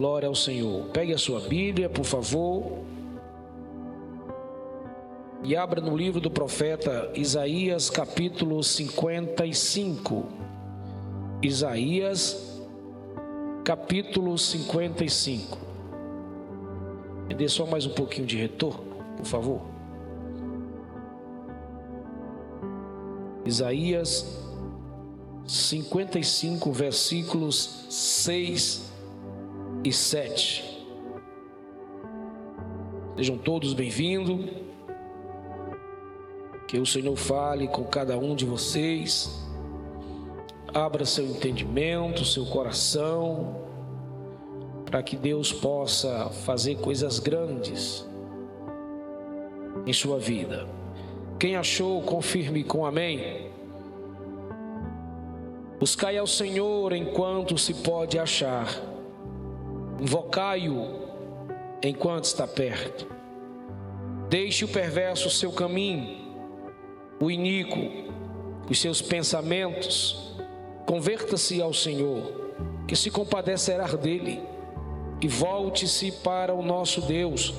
[0.00, 0.86] Glória ao Senhor.
[0.94, 2.78] Pegue a sua Bíblia, por favor.
[5.44, 10.24] E abra no livro do profeta Isaías, capítulo 55.
[11.42, 12.58] Isaías,
[13.62, 15.58] capítulo 55.
[17.28, 18.82] Me dê só mais um pouquinho de retorno,
[19.18, 19.60] por favor.
[23.44, 24.24] Isaías
[25.46, 28.88] 55, versículos 6
[29.82, 30.86] e 7.
[33.16, 34.46] Sejam todos bem-vindos.
[36.68, 39.48] Que o Senhor fale com cada um de vocês.
[40.72, 43.56] Abra seu entendimento, seu coração,
[44.84, 48.06] para que Deus possa fazer coisas grandes
[49.84, 50.68] em sua vida.
[51.38, 53.50] Quem achou, confirme com amém.
[55.80, 58.68] Buscai ao Senhor enquanto se pode achar,
[60.00, 61.10] invocai-o
[61.82, 63.06] enquanto está perto.
[64.28, 66.16] Deixe o perverso o seu caminho,
[67.20, 67.78] o iníquo,
[68.68, 70.36] os seus pensamentos,
[70.86, 72.50] converta-se ao Senhor,
[72.86, 74.40] que se compadecerá dele,
[75.20, 77.52] e volte-se para o nosso Deus,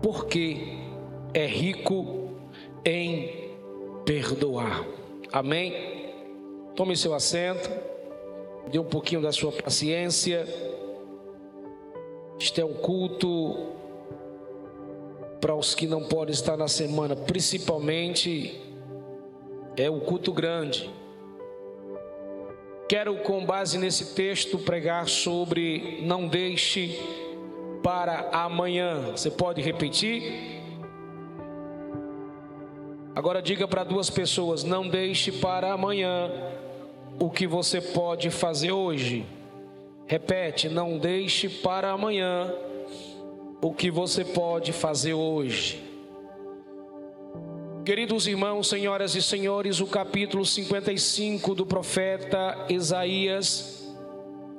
[0.00, 0.78] porque
[1.34, 2.30] é rico
[2.84, 3.50] em
[4.04, 4.86] perdoar.
[5.32, 5.98] Amém.
[6.76, 7.68] Tome seu assento,
[8.70, 10.46] dê um pouquinho da sua paciência.
[12.40, 13.72] Este é um culto
[15.40, 18.60] para os que não podem estar na semana, principalmente
[19.76, 20.88] é um culto grande.
[22.88, 26.98] Quero, com base nesse texto, pregar sobre não deixe
[27.82, 29.10] para amanhã.
[29.10, 30.58] Você pode repetir?
[33.14, 36.30] Agora diga para duas pessoas: não deixe para amanhã
[37.18, 39.26] o que você pode fazer hoje.
[40.08, 42.50] Repete, não deixe para amanhã
[43.60, 45.84] o que você pode fazer hoje.
[47.84, 53.86] Queridos irmãos, senhoras e senhores, o capítulo 55 do profeta Isaías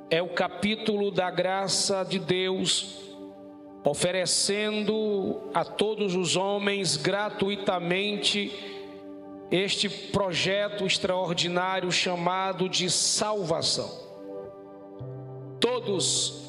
[0.08, 3.00] é o capítulo da graça de Deus,
[3.82, 8.52] oferecendo a todos os homens gratuitamente
[9.50, 14.09] este projeto extraordinário chamado de salvação.
[15.60, 16.42] Todos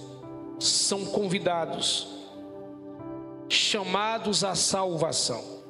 [0.60, 2.08] são convidados,
[3.50, 5.62] chamados à salvação.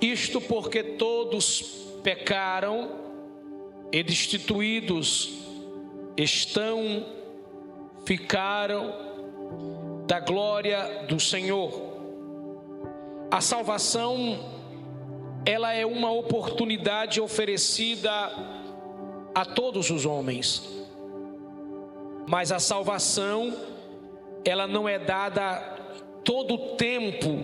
[0.00, 1.62] Isto porque todos
[2.02, 2.90] pecaram
[3.92, 5.42] e destituídos
[6.16, 7.06] estão,
[8.04, 8.92] ficaram
[10.06, 11.92] da glória do Senhor.
[13.30, 14.60] A salvação
[15.44, 18.10] ela é uma oportunidade oferecida
[19.34, 20.81] a todos os homens.
[22.26, 23.54] Mas a salvação,
[24.44, 25.58] ela não é dada
[26.24, 27.38] todo o tempo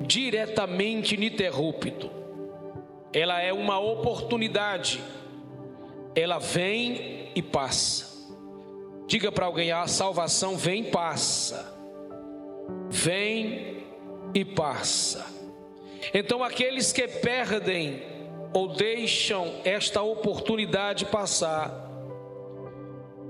[0.00, 2.10] diretamente ininterrupto.
[3.12, 5.02] Ela é uma oportunidade.
[6.14, 8.08] Ela vem e passa.
[9.06, 11.76] Diga para alguém: a salvação vem e passa.
[12.88, 13.84] Vem
[14.34, 15.26] e passa.
[16.14, 18.02] Então, aqueles que perdem
[18.52, 21.89] ou deixam esta oportunidade passar,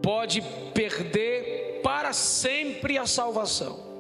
[0.03, 0.43] pode
[0.75, 3.91] perder para sempre a salvação.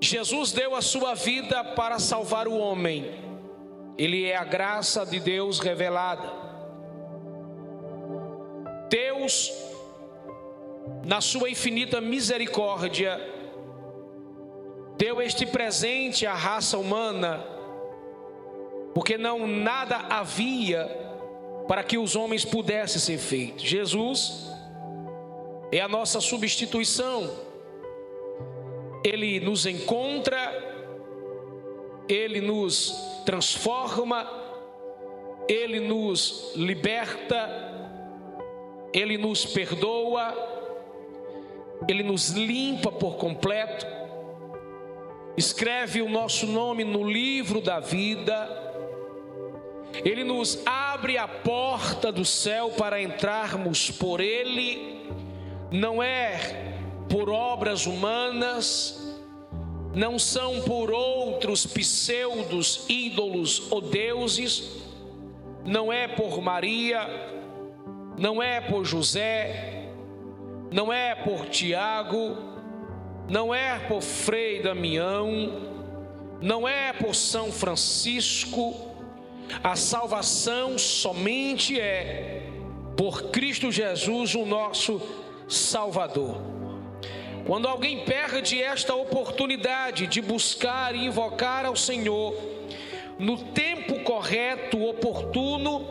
[0.00, 3.06] Jesus deu a sua vida para salvar o homem.
[3.96, 6.28] Ele é a graça de Deus revelada.
[8.88, 9.52] Deus,
[11.04, 13.20] na sua infinita misericórdia,
[14.98, 17.44] deu este presente à raça humana,
[18.94, 21.11] porque não nada havia
[21.66, 23.62] para que os homens pudessem ser feitos.
[23.62, 24.50] Jesus
[25.70, 27.30] é a nossa substituição.
[29.04, 30.36] Ele nos encontra,
[32.08, 34.28] ele nos transforma,
[35.48, 37.50] ele nos liberta,
[38.92, 40.34] ele nos perdoa,
[41.88, 44.02] ele nos limpa por completo
[45.36, 48.48] escreve o nosso nome no livro da vida,
[50.04, 55.00] Ele nos abre a porta do céu para entrarmos por Ele,
[55.70, 56.74] não é
[57.08, 58.98] por obras humanas,
[59.94, 64.82] não são por outros pseudos ídolos ou deuses,
[65.64, 67.06] não é por Maria,
[68.18, 69.88] não é por José,
[70.70, 72.36] não é por Tiago,
[73.28, 75.70] não é por Frei Damião,
[76.40, 78.91] não é por São Francisco,
[79.62, 82.42] a salvação somente é
[82.96, 85.00] por Cristo Jesus, o nosso
[85.48, 86.36] Salvador.
[87.46, 92.34] Quando alguém perde esta oportunidade de buscar e invocar ao Senhor
[93.18, 95.84] no tempo correto, oportuno,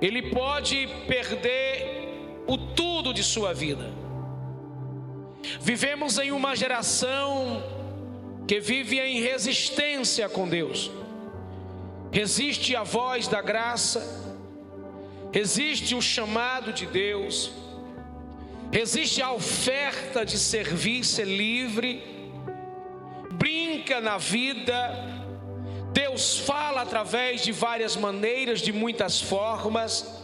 [0.00, 3.90] ele pode perder o tudo de sua vida.
[5.60, 7.62] Vivemos em uma geração
[8.46, 10.90] que vive em resistência com Deus.
[12.16, 14.00] Resiste a voz da graça,
[15.30, 17.52] resiste o chamado de Deus,
[18.72, 22.02] resiste a oferta de servir, ser livre,
[23.32, 24.72] brinca na vida.
[25.92, 30.15] Deus fala através de várias maneiras, de muitas formas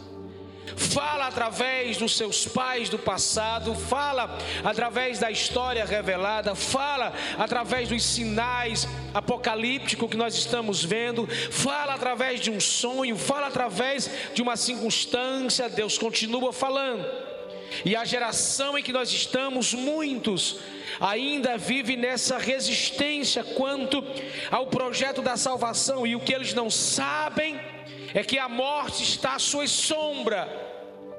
[0.76, 8.03] fala através dos seus pais do passado, fala através da história revelada, fala através dos
[8.03, 14.56] sinais apocalípticos que nós estamos vendo, fala através de um sonho, fala através de uma
[14.56, 17.06] circunstância, Deus continua falando.
[17.85, 20.58] E a geração em que nós estamos, muitos
[21.00, 24.05] ainda vive nessa resistência quanto
[24.50, 27.58] ao projeto da salvação, e o que eles não sabem
[28.14, 30.49] é que a morte está à sua sombra,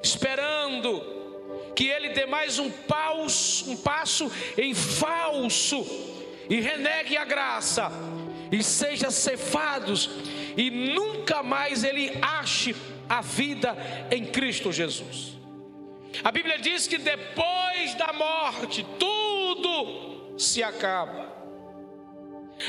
[0.02, 1.14] esperando
[1.74, 5.84] que ele dê mais um, paus, um passo em falso
[6.48, 7.90] e renegue a graça
[8.52, 10.08] e seja cefados
[10.56, 12.76] e nunca mais ele ache
[13.08, 13.76] a vida
[14.10, 15.34] em Cristo Jesus.
[16.22, 21.34] A Bíblia diz que depois da morte tudo se acaba.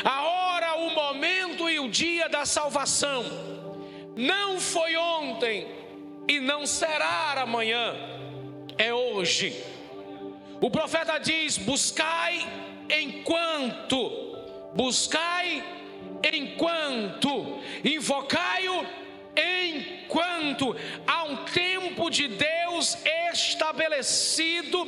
[0.04, 3.24] A hora, o momento e o dia da salvação
[4.16, 5.68] não foi ontem
[6.28, 7.96] e não será amanhã,
[8.78, 9.56] é hoje.
[10.62, 12.48] O profeta diz: buscai
[12.90, 14.38] enquanto,
[14.74, 15.64] buscai
[16.34, 18.86] enquanto, invocai-o
[19.36, 20.76] enquanto
[21.06, 22.98] há um tempo de Deus
[23.34, 24.86] estabelecido,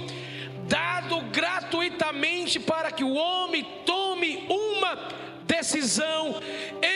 [0.67, 6.41] dado gratuitamente para que o homem tome uma decisão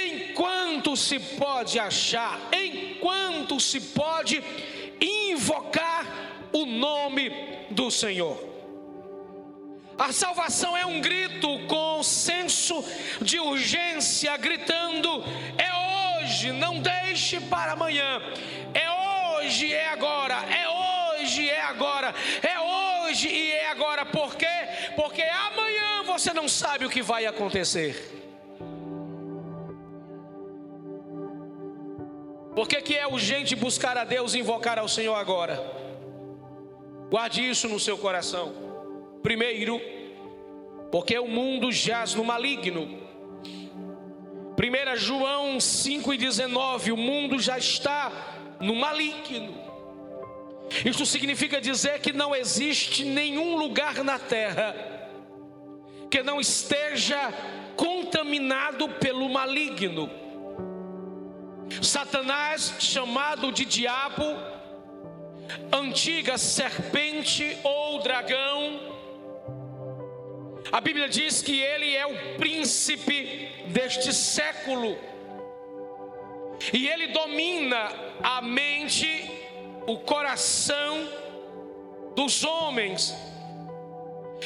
[0.06, 4.44] enquanto se pode achar, enquanto se pode
[5.00, 6.06] invocar
[6.52, 7.32] o nome
[7.72, 8.52] do Senhor.
[9.98, 12.84] A salvação é um grito com senso
[13.22, 15.24] de urgência, gritando:
[15.58, 18.22] é hoje, não deixe para amanhã,
[18.74, 24.48] é hoje, é agora, é hoje, é agora, é hoje e é agora, por quê?
[24.96, 28.21] Porque amanhã você não sabe o que vai acontecer.
[32.56, 35.56] Por que, que é urgente buscar a Deus e invocar ao Senhor agora?
[37.10, 38.54] Guarde isso no seu coração.
[39.24, 39.80] Primeiro,
[40.92, 43.00] porque o mundo jaz no maligno.
[44.58, 48.12] 1 João 5,19: o mundo já está
[48.60, 49.56] no maligno.
[50.86, 54.76] Isso significa dizer que não existe nenhum lugar na terra
[56.10, 57.18] que não esteja
[57.76, 60.10] contaminado pelo maligno.
[61.82, 64.26] Satanás, chamado de diabo,
[65.72, 68.80] antiga serpente ou dragão,
[70.72, 74.98] a Bíblia diz que ele é o príncipe deste século,
[76.72, 77.92] e ele domina
[78.22, 79.30] a mente,
[79.88, 81.10] o coração
[82.16, 83.14] dos homens.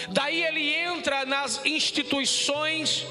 [0.09, 3.05] Daí ele entra nas instituições,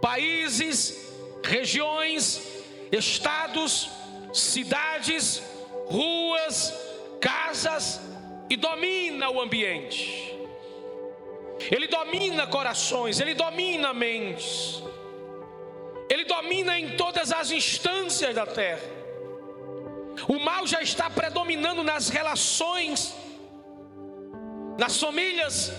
[0.00, 1.12] países,
[1.44, 2.51] regiões,
[2.92, 3.90] estados,
[4.32, 5.42] cidades,
[5.86, 6.72] ruas,
[7.20, 8.00] casas
[8.48, 10.30] e domina o ambiente.
[11.70, 14.82] Ele domina corações, ele domina mentes.
[16.10, 18.82] Ele domina em todas as instâncias da terra.
[20.28, 23.14] O mal já está predominando nas relações,
[24.78, 25.72] nas famílias,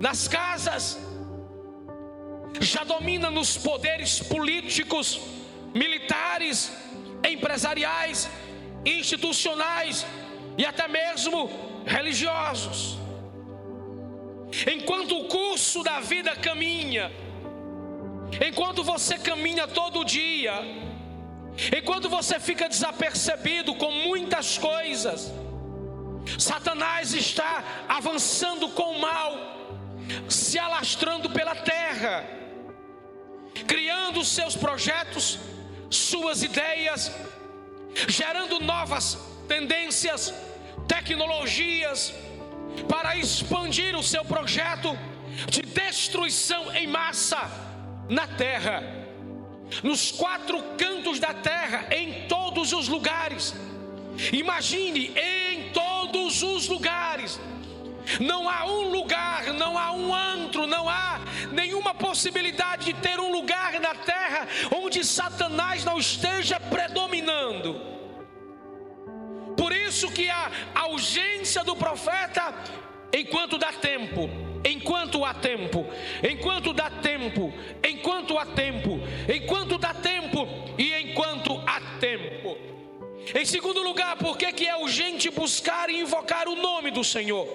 [0.00, 0.98] nas casas,
[2.60, 5.20] já domina nos poderes políticos,
[5.74, 6.72] militares,
[7.24, 8.28] empresariais,
[8.84, 10.06] institucionais
[10.56, 11.50] e até mesmo
[11.86, 12.98] religiosos.
[14.72, 17.12] Enquanto o curso da vida caminha,
[18.46, 20.54] enquanto você caminha todo dia,
[21.76, 25.32] enquanto você fica desapercebido com muitas coisas,
[26.38, 29.34] Satanás está avançando com o mal,
[30.28, 32.24] se alastrando pela terra,
[33.66, 35.38] criando seus projetos,
[35.90, 37.10] suas ideias,
[38.08, 40.32] gerando novas tendências,
[40.86, 42.14] tecnologias,
[42.88, 44.96] para expandir o seu projeto
[45.50, 47.50] de destruição em massa
[48.08, 48.82] na terra,
[49.82, 53.54] nos quatro cantos da terra, em todos os lugares.
[54.32, 57.40] Imagine em todos os lugares.
[58.20, 61.20] Não há um lugar, não há um antro, não há
[61.52, 65.47] nenhuma possibilidade de ter um lugar na terra onde Satanás
[65.98, 67.80] esteja predominando.
[69.56, 72.54] Por isso que a ausência do profeta
[73.12, 74.28] enquanto dá tempo,
[74.64, 75.86] enquanto há tempo,
[76.22, 77.52] enquanto dá tempo,
[77.86, 79.00] enquanto há tempo,
[79.32, 82.56] enquanto dá tempo e enquanto há tempo.
[83.34, 87.46] Em segundo lugar, por que é urgente buscar e invocar o nome do Senhor?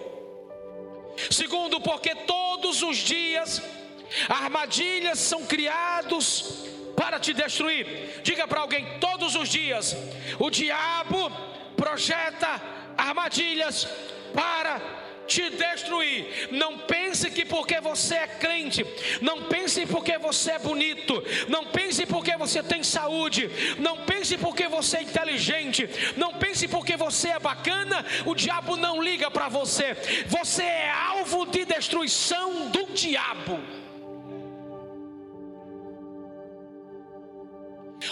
[1.29, 3.61] Segundo, porque todos os dias
[4.29, 8.21] armadilhas são criados para te destruir.
[8.23, 9.95] Diga para alguém: todos os dias
[10.39, 11.31] o diabo
[11.75, 12.61] projeta
[12.97, 13.87] armadilhas
[14.33, 14.81] para
[15.27, 16.49] te destruir.
[16.51, 18.85] Não pense que porque você é crente,
[19.21, 24.67] não pense porque você é bonito, não pense porque você tem saúde, não pense porque
[24.67, 29.95] você é inteligente, não pense porque você é bacana, o diabo não liga para você.
[30.27, 33.82] Você é alvo de destruição do diabo.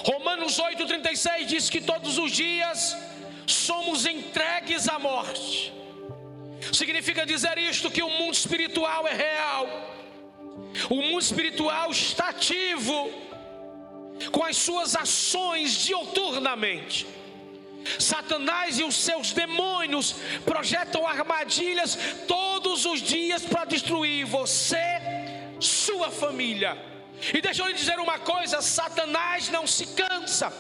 [0.03, 2.97] Romanos 8,36 diz que todos os dias
[3.45, 5.73] somos entregues à morte.
[6.73, 9.67] Significa dizer isto que o mundo espiritual é real.
[10.89, 13.11] O mundo espiritual está ativo
[14.31, 17.05] com as suas ações dioturnamente.
[17.99, 20.15] Satanás e os seus demônios
[20.45, 24.77] projetam armadilhas todos os dias para destruir você,
[25.59, 26.91] sua família
[27.33, 30.53] e deixa eu lhe dizer uma coisa: Satanás não se cansa,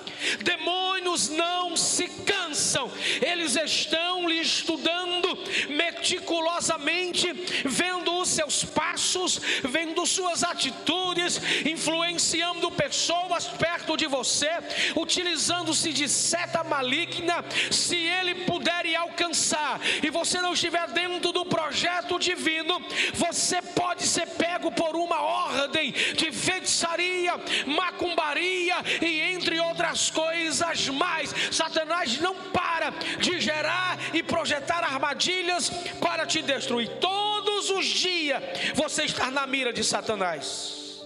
[0.43, 5.37] demônios não se cansam, eles estão lhe estudando
[5.69, 7.31] meticulosamente,
[7.65, 14.49] vendo os seus passos, vendo suas atitudes, influenciando pessoas perto de você,
[14.95, 21.45] utilizando-se de seta maligna, se ele puder e alcançar, e você não estiver dentro do
[21.45, 22.81] projeto divino,
[23.13, 27.33] você pode ser pego por uma ordem de feitiçaria,
[27.65, 31.33] macumbaria e entre outras coisas mais.
[31.51, 36.87] Satanás não para de gerar e projetar armadilhas para te destruir.
[36.99, 38.41] Todos os dias
[38.75, 41.03] você está na mira de Satanás.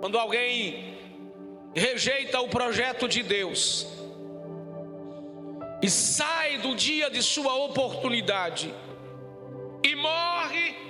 [0.00, 0.98] Quando alguém
[1.74, 3.86] rejeita o projeto de Deus
[5.82, 8.74] e sai do dia de sua oportunidade
[9.82, 10.89] e morre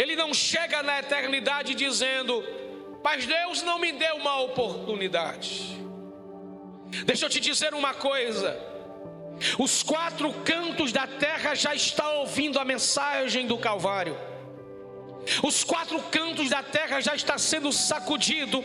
[0.00, 2.42] ele não chega na eternidade dizendo:
[3.04, 5.78] Mas Deus não me deu uma oportunidade.
[7.04, 8.58] Deixa eu te dizer uma coisa.
[9.58, 14.16] Os quatro cantos da terra já estão ouvindo a mensagem do Calvário.
[15.42, 18.64] Os quatro cantos da terra já está sendo sacudido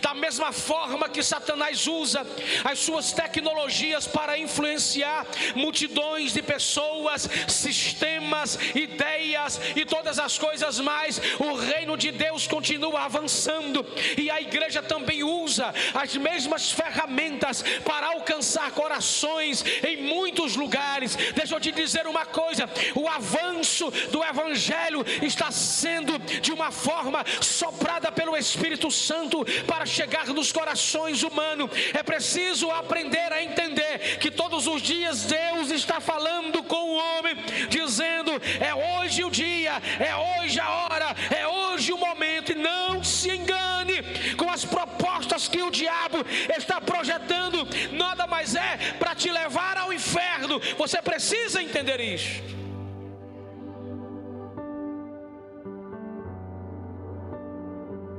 [0.00, 2.26] da mesma forma que Satanás usa
[2.64, 11.20] as suas tecnologias para influenciar multidões de pessoas, sistemas, ideias e todas as coisas mais,
[11.38, 13.84] o reino de Deus continua avançando
[14.16, 21.16] e a igreja também usa as mesmas ferramentas para alcançar corações em muitos lugares.
[21.34, 27.24] Deixa eu te dizer uma coisa: o avanço do evangelho está sendo de uma forma
[27.40, 34.30] soprada pelo Espírito Santo para chegar nos corações humanos, é preciso aprender a entender que
[34.30, 37.36] todos os dias Deus está falando com o homem,
[37.68, 43.02] dizendo: é hoje o dia, é hoje a hora, é hoje o momento, e não
[43.02, 44.02] se engane
[44.36, 46.24] com as propostas que o diabo
[46.56, 52.63] está projetando, nada mais é para te levar ao inferno, você precisa entender isso.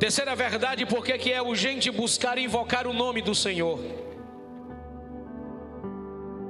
[0.06, 3.80] Terceira verdade, porque que é urgente buscar e invocar o nome do Senhor.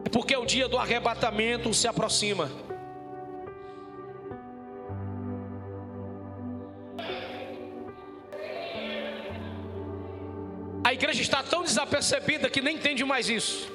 [0.04, 2.52] É porque o dia do arrebatamento se aproxima.
[10.84, 13.72] A igreja está tão desapercebida que nem entende mais isso.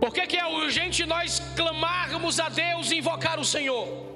[0.00, 4.07] Por que, que é urgente nós clamarmos a Deus e invocar o Senhor?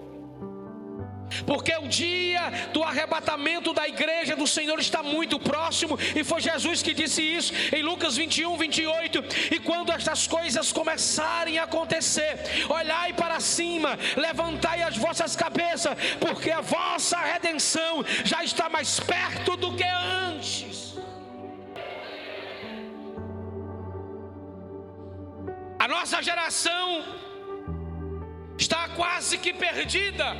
[1.46, 6.82] Porque o dia do arrebatamento da igreja do Senhor está muito próximo, e foi Jesus
[6.82, 9.24] que disse isso em Lucas 21, 28.
[9.54, 16.50] E quando estas coisas começarem a acontecer, olhai para cima, levantai as vossas cabeças, porque
[16.50, 20.96] a vossa redenção já está mais perto do que antes.
[25.78, 27.04] A nossa geração
[28.56, 30.36] está quase que perdida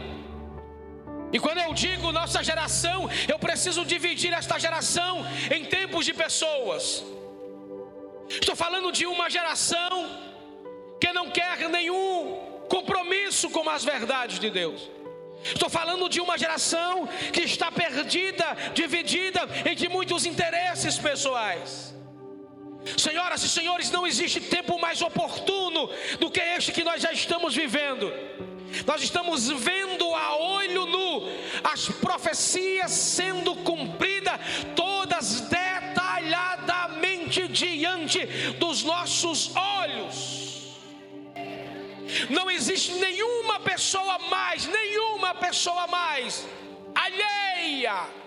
[1.32, 5.24] e quando eu digo nossa geração, eu preciso dividir esta geração
[5.54, 7.04] em tempos de pessoas.
[8.28, 9.94] Estou falando de uma geração
[11.00, 14.90] que não quer nenhum compromisso com as verdades de Deus.
[15.44, 21.92] Estou falando de uma geração que está perdida, dividida entre muitos interesses pessoais.
[22.96, 27.54] Senhoras e senhores, não existe tempo mais oportuno do que este que nós já estamos
[27.54, 28.12] vivendo.
[28.86, 31.28] Nós estamos vendo a olho nu
[31.64, 34.38] as profecias sendo cumpridas,
[34.74, 38.24] todas detalhadamente diante
[38.58, 40.40] dos nossos olhos.
[42.28, 46.46] Não existe nenhuma pessoa mais, nenhuma pessoa mais
[46.94, 48.21] alheia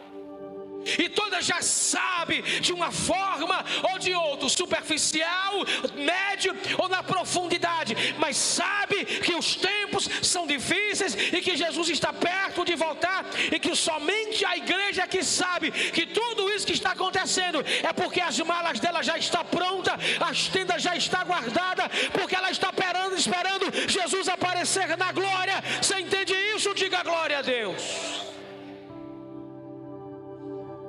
[1.00, 5.54] e todas já sabem de uma forma ou de outra, superficial,
[5.96, 12.14] médio ou na profundidade, mas sabe que os tempos são difíceis e que Jesus está
[12.14, 16.92] perto de voltar e que somente a igreja que sabe que tudo isso que está
[16.92, 22.36] acontecendo é porque as malas dela já está pronta, as tendas já está guardada, porque
[22.36, 25.64] ela está esperando, esperando Jesus aparecer na glória.
[25.82, 26.74] Você entende isso?
[26.74, 28.15] Diga glória a Deus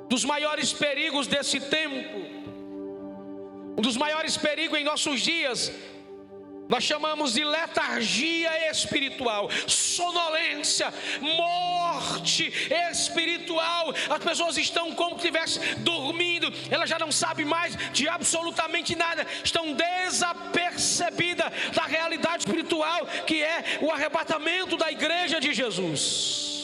[0.09, 2.17] dos maiores perigos desse tempo,
[3.77, 5.71] um dos maiores perigos em nossos dias,
[6.67, 12.51] nós chamamos de letargia espiritual, sonolência, morte
[12.91, 13.93] espiritual.
[14.09, 19.25] As pessoas estão como se estivessem dormindo, elas já não sabem mais de absolutamente nada,
[19.43, 26.56] estão desapercebidas da realidade espiritual que é o arrebatamento da igreja de Jesus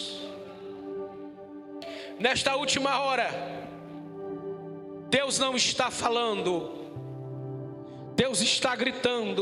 [2.23, 3.29] nesta última hora,
[5.09, 6.47] Deus não está falando,
[8.15, 9.41] Deus está gritando: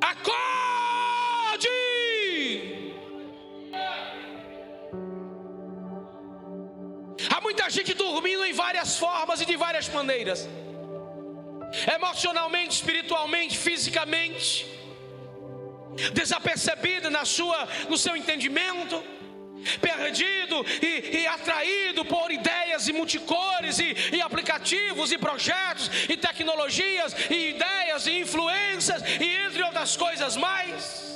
[0.00, 1.68] acorde!
[7.32, 10.48] Há muita gente dormindo em várias formas e de várias maneiras,
[11.94, 14.66] emocionalmente, espiritualmente, fisicamente,
[16.12, 19.17] desapercebida na sua, no seu entendimento
[19.80, 27.14] perdido e, e, atraído por ideias e multicores e, e, aplicativos e projetos e tecnologias
[27.30, 31.08] e ideias e influências e entre outras coisas mais.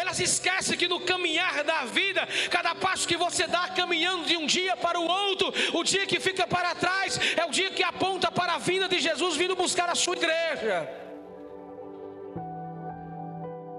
[0.00, 4.46] Elas esquecem que no caminhar da vida, cada passo que você dá caminhando de um
[4.46, 8.30] dia para o outro, o dia que fica para trás é o dia que aponta
[8.30, 10.88] para a vinda de Jesus vindo buscar a sua igreja.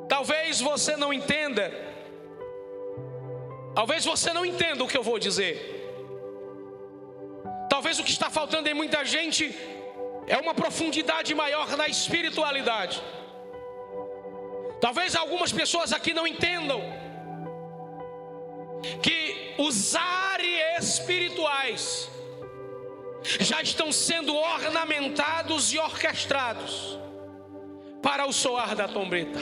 [0.09, 1.92] Talvez você não entenda
[3.75, 5.55] Talvez você não entenda o que eu vou dizer.
[7.69, 9.55] Talvez o que está faltando em muita gente
[10.27, 13.01] é uma profundidade maior na espiritualidade.
[14.79, 16.81] Talvez algumas pessoas aqui não entendam
[19.01, 22.09] que os ares espirituais
[23.39, 26.99] já estão sendo ornamentados e orquestrados
[28.01, 29.39] para o soar da trombeta.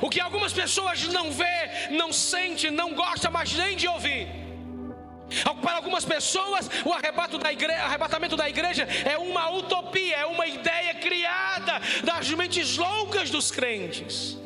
[0.00, 4.28] O que algumas pessoas não vê, não sente, não gosta mais nem de ouvir.
[5.60, 10.46] Para algumas pessoas, o arrebato da igreja, arrebatamento da igreja é uma utopia, é uma
[10.46, 14.38] ideia criada das mentes loucas dos crentes.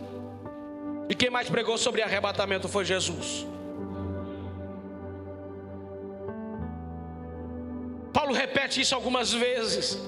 [1.08, 3.46] E quem mais pregou sobre arrebatamento foi Jesus.
[8.12, 9.98] Paulo repete isso algumas vezes.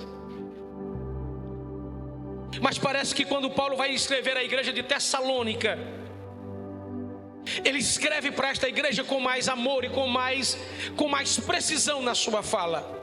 [2.60, 5.78] Mas parece que quando Paulo vai escrever a igreja de Tessalônica,
[7.64, 10.56] ele escreve para esta igreja com mais amor e com mais,
[10.96, 13.00] com mais precisão na sua fala.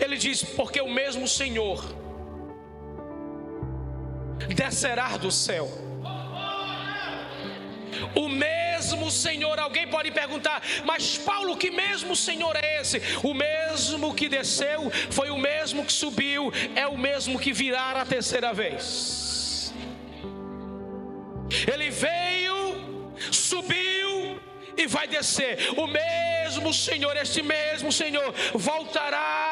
[0.00, 1.84] Ele diz: Porque o mesmo Senhor
[4.54, 5.68] descerá do céu
[8.14, 8.61] o mesmo
[9.10, 13.00] Senhor, alguém pode perguntar, mas Paulo, que mesmo Senhor é esse?
[13.22, 18.06] O mesmo que desceu, foi o mesmo que subiu, é o mesmo que virá a
[18.06, 19.74] terceira vez.
[21.70, 24.40] Ele veio, subiu
[24.76, 25.58] e vai descer.
[25.76, 29.51] O mesmo Senhor, este mesmo Senhor, voltará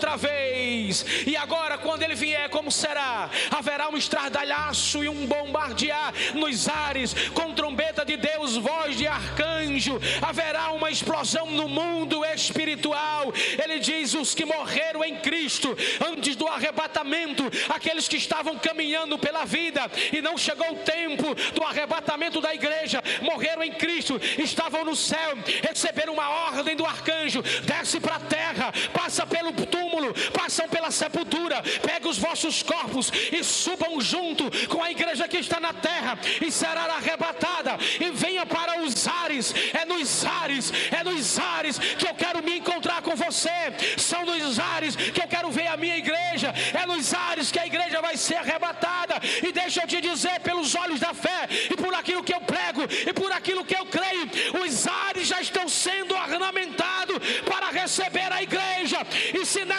[0.00, 1.04] outra vez.
[1.26, 3.28] E agora, quando ele vier, como será?
[3.50, 10.00] Haverá um estardalhaço e um bombardear nos ares, com trombeta de Deus, voz de arcanjo.
[10.22, 13.30] Haverá uma explosão no mundo espiritual.
[13.62, 15.76] Ele diz: os que morreram em Cristo
[16.10, 21.62] antes do arrebatamento, aqueles que estavam caminhando pela vida e não chegou o tempo do
[21.62, 28.00] arrebatamento da igreja, morreram em Cristo, estavam no céu, receberam uma ordem do arcanjo: desce
[28.00, 29.89] para a terra, passa pelo túmulo,
[30.32, 35.60] passam pela sepultura, pega os vossos corpos e subam junto com a igreja que está
[35.60, 39.54] na terra e será arrebatada e venha para os ares.
[39.72, 43.50] É nos ares, é nos ares que eu quero me encontrar com você.
[43.96, 46.52] São nos ares que eu quero ver a minha igreja.
[46.72, 49.20] É nos ares que a igreja vai ser arrebatada.
[49.46, 52.82] E deixa eu te dizer, pelos olhos da fé, e por aquilo que eu prego,
[53.08, 54.28] e por aquilo que eu creio,
[54.64, 56.89] os ares já estão sendo ornamentados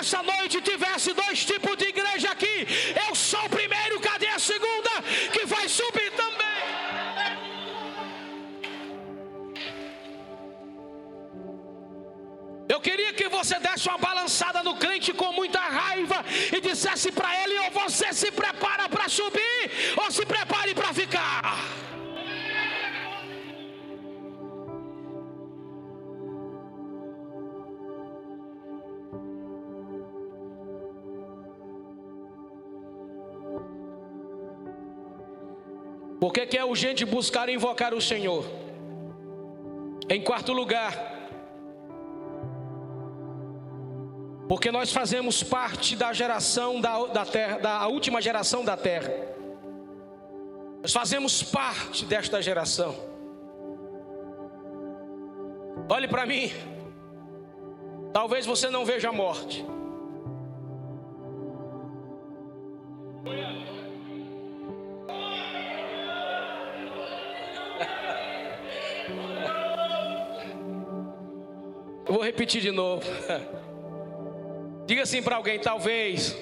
[0.01, 2.67] nessa noite tivesse dois tipos de igreja aqui,
[3.07, 4.93] eu sou o primeiro, cadê a segunda?
[5.31, 6.41] Que vai subir também.
[12.67, 17.31] Eu queria que você desse uma balançada no crente com muita raiva e dissesse para
[17.43, 19.61] ele: ou você se prepara para subir,
[19.97, 21.90] ou se prepare para ficar.
[36.21, 38.45] Por que, que é urgente buscar e invocar o Senhor?
[40.07, 40.93] Em quarto lugar,
[44.47, 49.11] porque nós fazemos parte da geração da, da terra, da última geração da terra.
[50.83, 52.93] Nós fazemos parte desta geração.
[55.89, 56.51] Olhe para mim.
[58.13, 59.65] Talvez você não veja a morte.
[72.11, 73.05] Eu vou repetir de novo.
[74.85, 76.35] Diga assim para alguém: talvez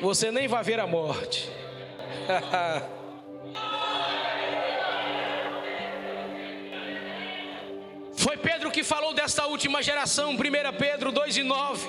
[0.00, 1.50] você nem vá ver a morte.
[8.16, 10.36] Foi Pedro que falou desta última geração, 1
[10.78, 11.88] Pedro 2 e 9.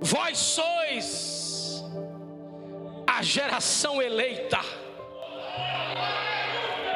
[0.00, 1.84] Vós sois
[3.06, 4.58] a geração eleita,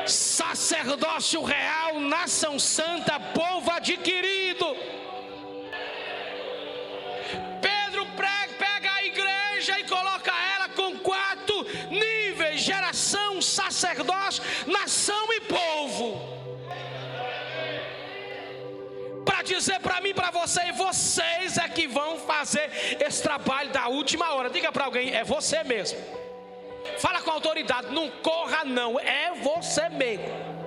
[0.08, 4.76] sacerdócio real, nação santa, povo adquirido
[13.78, 16.38] sacerdócio, nação e povo.
[19.24, 24.34] Para dizer para mim, para você, vocês é que vão fazer esse trabalho da última
[24.34, 24.50] hora.
[24.50, 25.98] Diga para alguém, é você mesmo.
[26.98, 30.58] Fala com autoridade, não corra não, é você mesmo.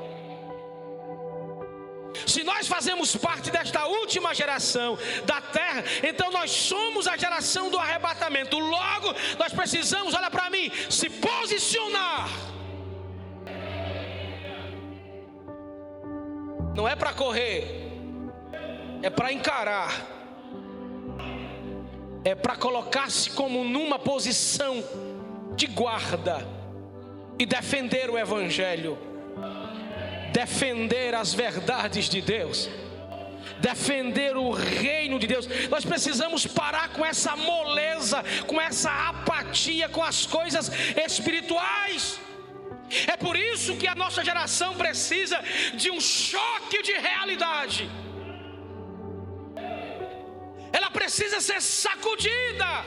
[2.27, 7.79] Se nós fazemos parte desta última geração da terra, então nós somos a geração do
[7.79, 8.59] arrebatamento.
[8.59, 12.29] Logo, nós precisamos, olha para mim, se posicionar
[16.75, 17.91] Não é para correr,
[19.03, 19.91] é para encarar,
[22.23, 24.81] é para colocar-se como numa posição
[25.55, 26.47] de guarda
[27.37, 28.97] e defender o Evangelho,
[30.33, 32.69] defender as verdades de Deus
[33.59, 35.47] defender o reino de Deus.
[35.69, 40.71] Nós precisamos parar com essa moleza, com essa apatia com as coisas
[41.05, 42.19] espirituais.
[43.07, 45.41] É por isso que a nossa geração precisa
[45.75, 47.89] de um choque de realidade.
[50.73, 52.85] Ela precisa ser sacudida.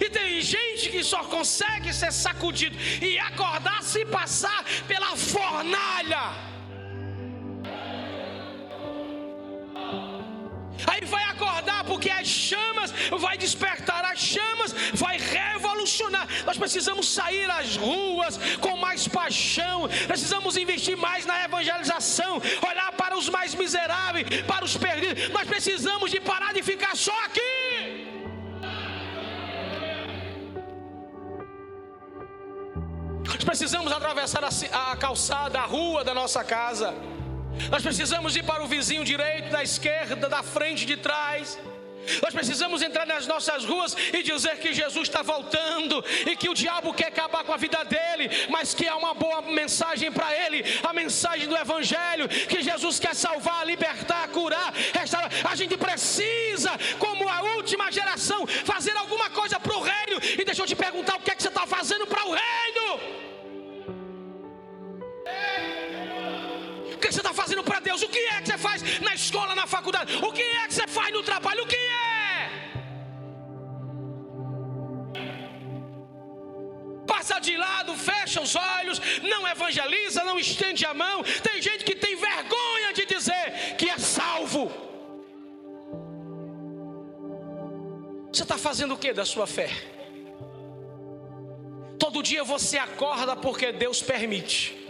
[0.00, 6.24] E tem gente que só consegue ser sacudido e acordar se passar pela fornalha.
[10.86, 16.26] Aí vai acordar porque as chamas vai despertar as chamas, vai revolucionar.
[16.44, 23.16] Nós precisamos sair às ruas com mais paixão, precisamos investir mais na evangelização, olhar para
[23.16, 25.28] os mais miseráveis, para os perdidos.
[25.30, 28.15] Nós precisamos de parar de ficar só aqui.
[33.26, 36.94] Nós precisamos atravessar a, a calçada, a rua da nossa casa.
[37.70, 41.58] Nós precisamos ir para o vizinho direito, da esquerda, da frente, de trás.
[42.22, 46.54] Nós precisamos entrar nas nossas ruas e dizer que Jesus está voltando e que o
[46.54, 50.64] diabo quer acabar com a vida dele, mas que há uma boa mensagem para ele
[50.82, 54.72] a mensagem do Evangelho, que Jesus quer salvar, libertar, curar.
[55.44, 60.20] A gente precisa, como a última geração, fazer alguma coisa para o reino.
[60.40, 62.86] E deixa eu te perguntar: o que é que você está fazendo para o reino?
[66.94, 68.02] O que você está fazendo para Deus?
[68.02, 70.16] O que é que você faz na escola, na faculdade?
[70.16, 71.62] O que é que você faz no trabalho?
[71.62, 71.75] O que
[77.46, 81.22] de lado, fecha os olhos, não evangeliza, não estende a mão.
[81.48, 84.64] Tem gente que tem vergonha de dizer que é salvo.
[88.32, 89.70] Você está fazendo o que da sua fé?
[91.98, 94.85] Todo dia você acorda porque Deus permite.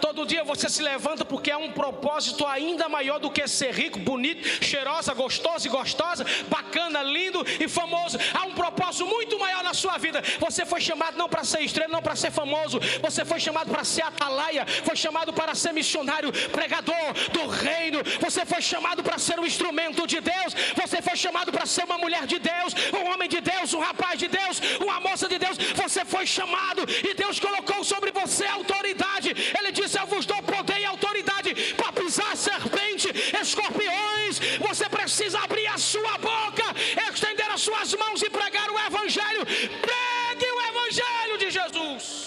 [0.00, 3.98] Todo dia você se levanta porque há um propósito ainda maior do que ser rico,
[3.98, 8.18] bonito, cheirosa, gostosa e gostosa, bacana, lindo e famoso.
[8.34, 10.22] Há um propósito muito maior na sua vida.
[10.40, 12.80] Você foi chamado não para ser estrela, não para ser famoso.
[13.00, 18.00] Você foi chamado para ser atalaia, foi chamado para ser missionário, pregador do reino.
[18.20, 20.54] Você foi chamado para ser um instrumento de Deus.
[20.80, 24.18] Você foi chamado para ser uma mulher de Deus, um homem de Deus, um rapaz
[24.18, 25.56] de Deus, uma moça de Deus.
[25.82, 29.30] Você foi chamado e Deus colocou sobre você autoridade.
[29.58, 33.08] Ele disse: Eu vos dou poder e autoridade para pisar serpente,
[33.40, 34.38] escorpiões.
[34.68, 36.64] Você precisa abrir a sua boca,
[37.10, 39.44] estender as suas mãos e pregar o Evangelho.
[39.46, 42.22] Pregue o Evangelho de Jesus.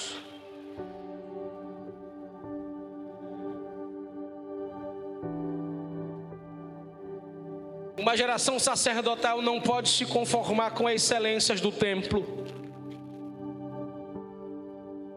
[7.97, 12.35] Uma geração sacerdotal não pode se conformar com as excelências do templo.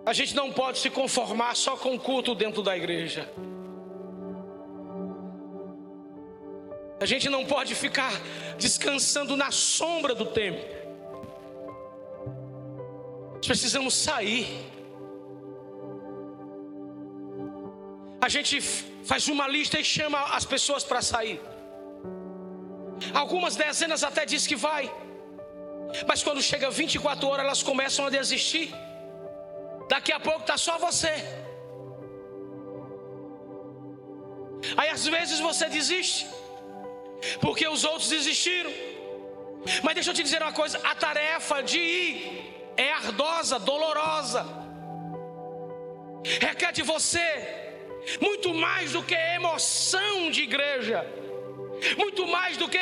[0.08, 3.30] A gente não pode se conformar só com o culto dentro da igreja.
[6.98, 8.10] A gente não pode ficar
[8.56, 10.64] descansando na sombra do templo.
[13.34, 14.46] Nós precisamos sair.
[18.18, 21.38] A gente faz uma lista e chama as pessoas para sair.
[23.12, 24.90] Algumas dezenas até diz que vai.
[26.06, 28.74] Mas quando chega 24 horas, elas começam a desistir.
[29.88, 31.12] Daqui a pouco está só você.
[34.76, 36.26] Aí às vezes você desiste,
[37.40, 38.72] porque os outros desistiram.
[39.82, 44.44] Mas deixa eu te dizer uma coisa: a tarefa de ir é ardosa, dolorosa,
[46.40, 47.28] requer de você
[48.20, 51.06] muito mais do que emoção de igreja,
[51.96, 52.78] muito mais do que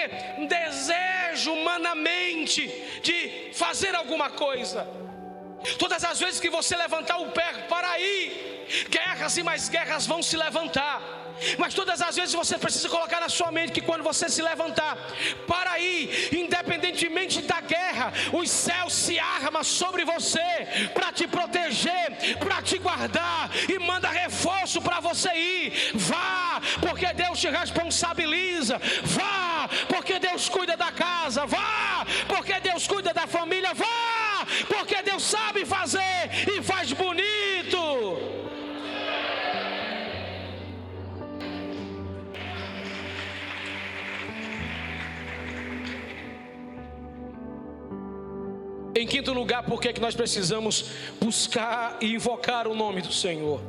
[0.49, 2.66] desejo humanamente
[3.03, 5.06] de fazer alguma coisa.
[5.79, 10.22] Todas as vezes que você levantar o pé para aí, guerras e mais guerras vão
[10.22, 11.26] se levantar.
[11.59, 14.96] Mas todas as vezes você precisa colocar na sua mente que quando você se levantar
[15.46, 20.40] para aí, independentemente da guerra, os céus se armam sobre você
[20.94, 25.92] para te proteger, para te guardar e manda reforço para você ir.
[25.94, 28.81] Vá, porque Deus te responsabiliza.
[29.05, 31.44] Vá, porque Deus cuida da casa.
[31.46, 33.74] Vá, porque Deus cuida da família.
[33.74, 38.37] Vá porque Deus sabe fazer e faz bonito.
[48.99, 50.90] Em quinto lugar, por que nós precisamos
[51.21, 53.61] buscar e invocar o nome do Senhor?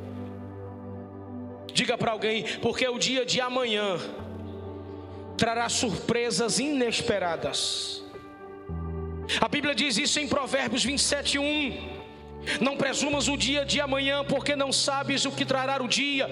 [1.74, 3.98] Diga para alguém, porque o dia de amanhã
[5.36, 8.02] trará surpresas inesperadas.
[9.40, 11.98] A Bíblia diz isso em Provérbios 27, 1.
[12.60, 16.26] Não presumas o dia de amanhã, porque não sabes o que trará o dia.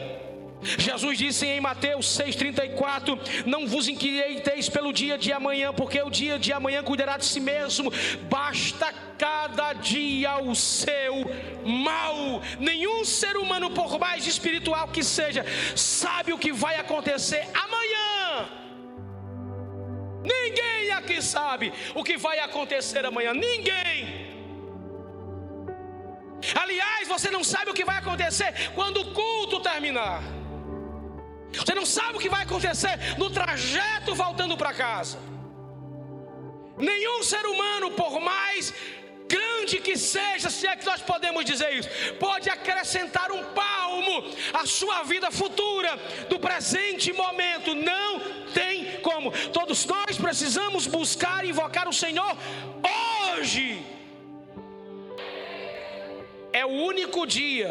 [0.62, 6.38] Jesus disse em Mateus 6,34: Não vos inquieteis pelo dia de amanhã, porque o dia
[6.38, 7.92] de amanhã cuidará de si mesmo,
[8.28, 11.14] basta cada dia o seu
[11.64, 12.42] mal.
[12.58, 15.44] Nenhum ser humano, por mais espiritual que seja,
[15.76, 18.05] sabe o que vai acontecer amanhã.
[20.34, 23.32] Ninguém aqui sabe o que vai acontecer amanhã.
[23.32, 23.96] Ninguém.
[26.62, 30.22] Aliás, você não sabe o que vai acontecer quando o culto terminar.
[31.60, 35.18] Você não sabe o que vai acontecer no trajeto voltando para casa.
[36.76, 38.74] Nenhum ser humano, por mais
[39.28, 41.88] grande que seja, se é que nós podemos dizer isso,
[42.20, 44.16] pode acrescentar um palmo
[44.52, 45.96] à sua vida futura,
[46.28, 47.74] do presente momento.
[47.74, 48.20] Não
[48.52, 49.32] tem como.
[49.58, 52.36] Todos nós precisamos buscar e invocar o Senhor
[53.38, 53.80] hoje.
[56.52, 57.70] É o único dia,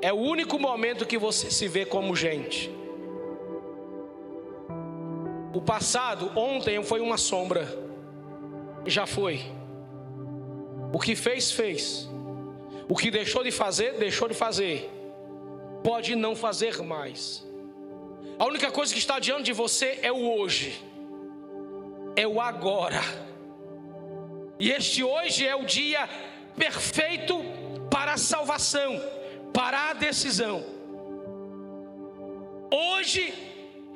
[0.00, 2.70] é o único momento que você se vê como gente.
[5.52, 7.68] O passado, ontem, foi uma sombra,
[8.86, 9.42] já foi.
[10.90, 12.08] O que fez, fez.
[12.88, 14.90] O que deixou de fazer, deixou de fazer.
[15.84, 17.46] Pode não fazer mais.
[18.38, 20.91] A única coisa que está diante de você é o hoje,
[22.16, 23.00] é o agora.
[24.58, 26.08] E este hoje é o dia
[26.56, 27.42] perfeito
[27.90, 29.00] para a salvação,
[29.52, 30.64] para a decisão.
[32.70, 33.34] Hoje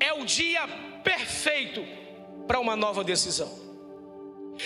[0.00, 0.66] é o dia
[1.02, 1.84] perfeito
[2.46, 3.65] para uma nova decisão.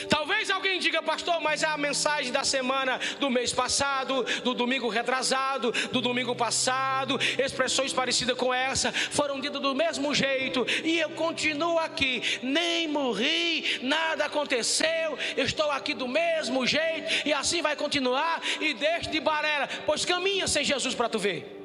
[0.09, 4.89] Talvez alguém diga, pastor, mas é a mensagem da semana do mês passado, do domingo
[4.89, 11.11] retrasado, do domingo passado, expressões parecidas com essa, foram ditas do mesmo jeito, e eu
[11.11, 18.41] continuo aqui, nem morri, nada aconteceu, estou aqui do mesmo jeito, e assim vai continuar,
[18.61, 21.59] e deixe de barela, pois caminha sem Jesus para tu ver.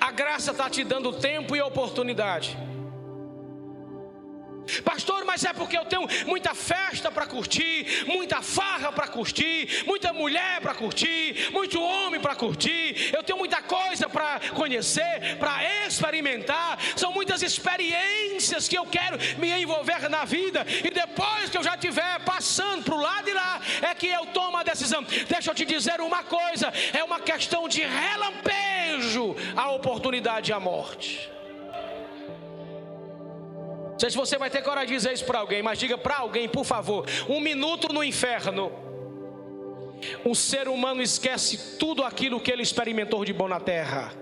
[0.00, 2.56] A graça está te dando tempo e oportunidade.
[4.80, 10.12] Pastor, mas é porque eu tenho muita festa para curtir, muita farra para curtir, muita
[10.12, 16.78] mulher para curtir, muito homem para curtir, eu tenho muita coisa para conhecer, para experimentar.
[16.96, 21.74] São muitas experiências que eu quero me envolver na vida, e depois que eu já
[21.74, 25.02] estiver passando para o lado de lá, é que eu tomo a decisão.
[25.02, 30.60] Deixa eu te dizer uma coisa: é uma questão de relampejo a oportunidade e a
[30.60, 31.30] morte
[34.02, 36.48] sei se você vai ter coragem de dizer isso para alguém, mas diga para alguém,
[36.48, 38.72] por favor: um minuto no inferno.
[40.26, 44.12] Um ser humano esquece tudo aquilo que ele experimentou de bom na terra.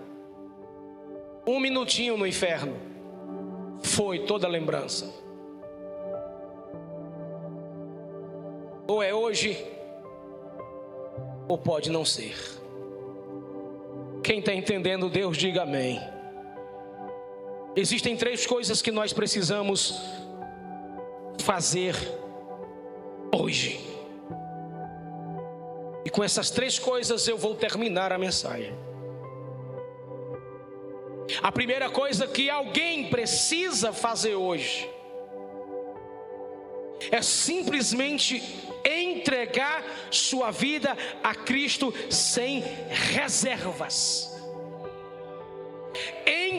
[1.47, 2.79] Um minutinho no inferno
[3.83, 5.11] foi toda a lembrança.
[8.87, 9.67] Ou é hoje,
[11.49, 12.37] ou pode não ser.
[14.23, 15.99] Quem está entendendo, Deus diga amém.
[17.77, 20.01] Existem três coisas que nós precisamos
[21.39, 21.95] fazer
[23.33, 23.81] hoje.
[26.05, 28.75] E com essas três coisas eu vou terminar a mensagem.
[31.41, 34.91] A primeira coisa que alguém precisa fazer hoje
[37.13, 38.43] é simplesmente
[38.85, 44.30] entregar sua vida a Cristo sem reservas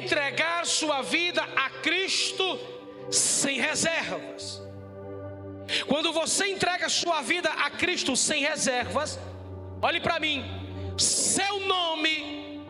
[0.01, 2.59] entregar sua vida a Cristo
[3.11, 4.61] sem reservas.
[5.87, 9.19] Quando você entrega sua vida a Cristo sem reservas,
[9.81, 10.43] olhe para mim,
[10.97, 12.61] seu nome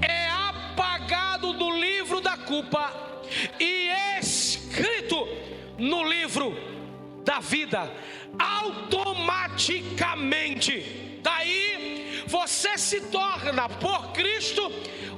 [0.00, 2.92] é apagado do livro da culpa
[3.58, 3.88] e
[4.20, 5.26] escrito
[5.78, 6.54] no livro
[7.24, 7.90] da vida
[8.38, 11.20] automaticamente.
[11.22, 11.95] Daí
[12.26, 14.70] você se torna por Cristo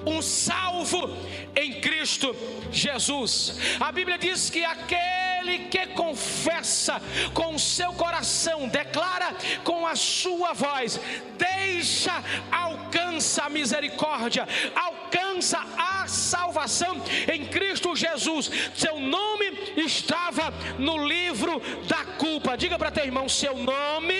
[0.07, 1.17] um salvo
[1.57, 2.35] em Cristo
[2.71, 3.59] Jesus.
[3.81, 7.01] A Bíblia diz que aquele que confessa
[7.35, 11.01] com o seu coração, declara com a sua voz,
[11.37, 18.51] deixa, alcança a misericórdia, alcança a salvação em Cristo Jesus.
[18.75, 22.57] Seu nome estava no livro da culpa.
[22.57, 24.15] Diga para teu irmão: seu nome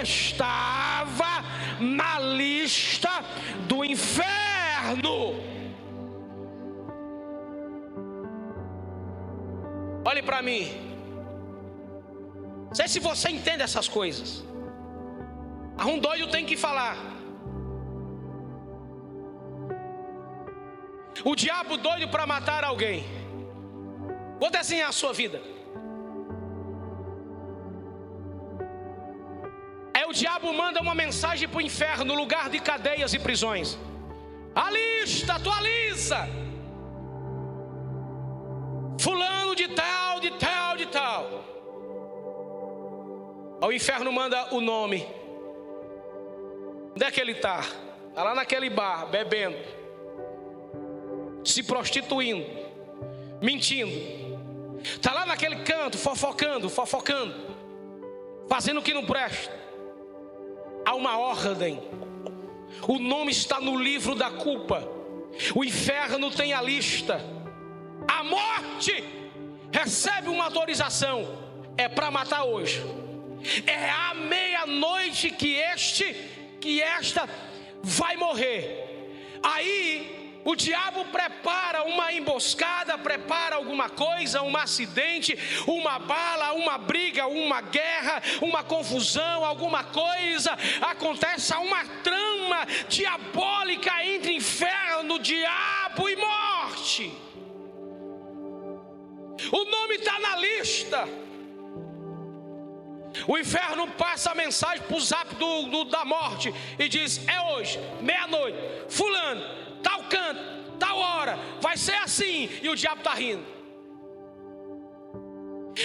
[0.00, 1.44] estava
[1.80, 3.10] na lista
[3.68, 5.56] do inferno.
[10.04, 10.86] Olhe para mim.
[12.68, 14.44] Não sei se você entende essas coisas.
[15.78, 17.15] Um doido tem que falar.
[21.30, 23.04] O diabo doido para matar alguém.
[24.38, 25.42] Vou desenhar a sua vida.
[29.92, 33.76] É o diabo manda uma mensagem para o inferno, no lugar de cadeias e prisões.
[34.54, 36.28] A lista, atualiza.
[39.00, 41.44] Fulano de tal, de tal, de tal.
[43.62, 45.04] O inferno manda o nome.
[46.94, 47.62] Onde é que ele está?
[48.10, 49.56] Está lá naquele bar, bebendo,
[51.46, 52.46] se prostituindo,
[53.40, 54.26] mentindo.
[54.82, 57.34] Está lá naquele canto, fofocando, fofocando,
[58.48, 59.54] fazendo o que não presta.
[60.84, 61.82] Há uma ordem
[62.88, 64.86] o nome está no livro da culpa.
[65.54, 67.20] O inferno tem a lista.
[68.06, 69.04] A morte
[69.72, 71.46] recebe uma autorização.
[71.76, 72.82] É para matar hoje.
[73.66, 76.14] É à meia-noite que este,
[76.60, 77.28] que esta
[77.82, 79.12] vai morrer.
[79.42, 80.15] Aí
[80.46, 87.60] o diabo prepara uma emboscada, prepara alguma coisa, um acidente, uma bala, uma briga, uma
[87.60, 90.56] guerra, uma confusão, alguma coisa.
[90.82, 97.12] Acontece uma trama diabólica entre inferno, diabo e morte.
[99.50, 101.08] O nome está na lista.
[103.26, 107.40] O inferno passa a mensagem para o zap do, do, da morte e diz: É
[107.40, 108.58] hoje, meia-noite,
[108.88, 110.40] Fulano, tal canto,
[110.84, 113.44] tal hora, vai ser assim, e o diabo está rindo.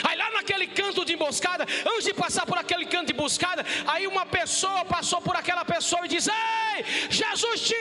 [0.07, 4.07] Aí lá naquele canto de emboscada, antes de passar por aquele canto de emboscada, aí
[4.07, 7.75] uma pessoa passou por aquela pessoa e diz: Ei, Jesus te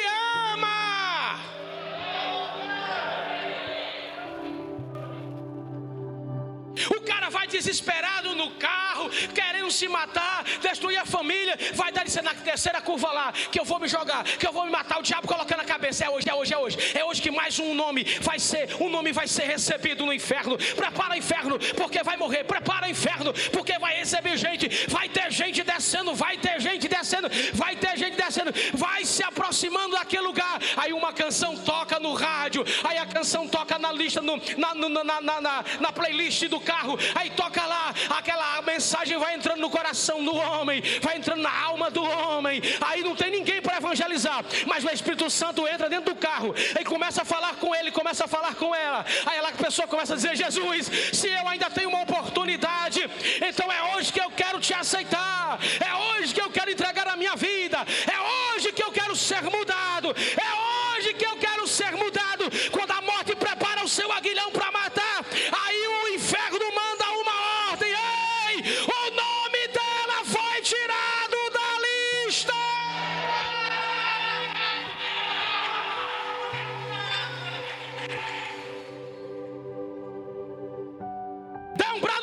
[0.52, 0.79] ama.
[6.96, 12.34] O cara vai desesperado no carro, querendo se matar, destruir a família, vai dar na
[12.34, 14.98] terceira curva lá, que eu vou me jogar, que eu vou me matar.
[14.98, 17.58] O diabo coloca na cabeça: é hoje, é hoje, é hoje, é hoje que mais
[17.58, 20.56] um nome vai ser, um nome vai ser recebido no inferno.
[20.74, 22.44] Prepara o inferno, porque vai morrer.
[22.44, 24.68] Prepara o inferno, porque vai receber gente.
[24.88, 29.96] Vai ter gente descendo, vai ter gente descendo, vai ter gente descendo, vai se aproximando
[29.96, 30.58] daquele lugar.
[30.76, 35.40] Aí uma canção toca no rádio, aí a canção toca na lista, no, na, na,
[35.40, 40.34] na, na playlist do carro, aí toca lá, aquela mensagem vai entrando no coração do
[40.34, 42.62] homem, vai entrando na alma do homem.
[42.80, 46.84] Aí não tem ninguém para evangelizar, mas o Espírito Santo entra dentro do carro e
[46.84, 49.04] começa a falar com ele, começa a falar com ela.
[49.26, 53.00] Aí ela, a pessoa começa a dizer: Jesus, se eu ainda tenho uma oportunidade,
[53.48, 55.58] então é hoje que eu quero te aceitar,
[55.88, 57.78] é hoje que eu quero entregar a minha vida,
[58.16, 58.18] é
[58.54, 60.14] hoje que eu quero ser mudado,
[60.48, 60.50] é
[60.98, 62.44] hoje que eu quero ser mudado.
[62.70, 65.18] Quando a morte prepara o seu aguilhão para matar,
[65.64, 66.59] aí o inferno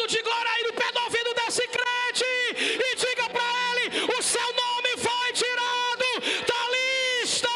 [0.08, 2.24] De glória aí no pé do ouvido desse crente
[2.56, 7.50] e diga para ele: o seu nome foi tirado da lista.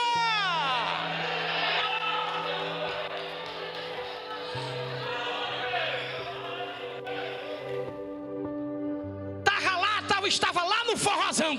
[9.46, 11.56] Tava lá, tava, estava lá no forrozão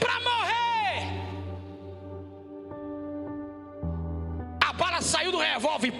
[0.00, 1.02] para morrer.
[4.66, 5.92] A bala saiu do revólver.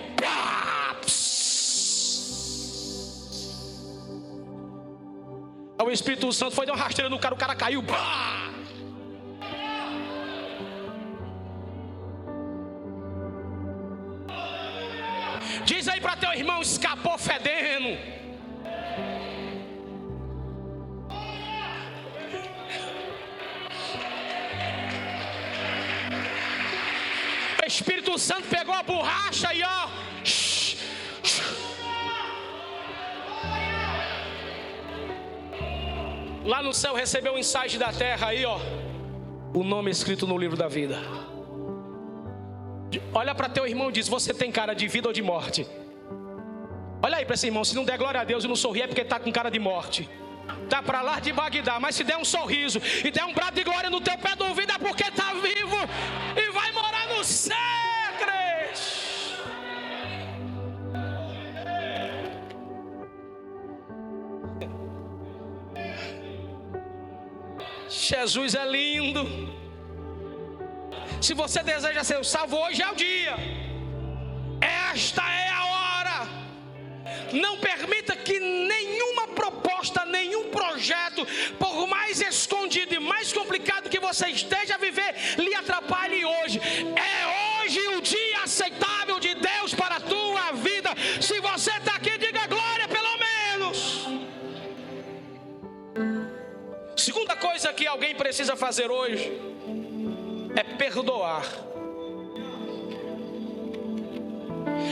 [5.99, 7.83] Espírito Santo foi dar uma rasteira no cara, o cara caiu.
[15.65, 16.88] Diz aí para teu irmão, escapou
[36.49, 38.59] Lá no céu recebeu um insight da terra aí, ó.
[39.53, 40.99] O nome escrito no livro da vida.
[43.13, 45.67] Olha para teu irmão e diz: Você tem cara de vida ou de morte?
[47.03, 48.87] Olha aí para esse irmão: Se não der glória a Deus e não sorrir, é
[48.87, 50.09] porque está com cara de morte.
[50.71, 53.63] Tá para lá de Bagdá, mas se der um sorriso e der um brado de
[53.63, 55.77] glória no teu pé do ouvido, é porque está vivo
[56.35, 57.57] e vai morar no céu,
[68.09, 69.23] Jesus é lindo.
[71.21, 73.35] Se você deseja ser salvo, hoje é o dia.
[74.95, 76.29] Esta é a hora.
[77.35, 81.27] Não permita que nenhuma proposta, nenhum projeto,
[81.59, 86.59] por mais escondido e mais complicado que você esteja a viver, lhe atrapalhe hoje.
[97.59, 99.33] Coisa que alguém precisa fazer hoje
[100.55, 101.45] é perdoar.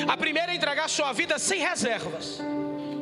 [0.08, 2.40] A primeira é entregar sua vida sem reservas.